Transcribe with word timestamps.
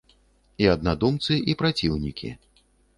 І 0.63 0.67
аднадумцы, 0.75 1.39
і 1.49 1.57
праціўнікі. 1.63 2.37